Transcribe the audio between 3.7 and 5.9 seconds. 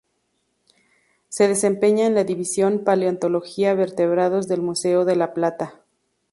Vertebrados del Museo de La Plata.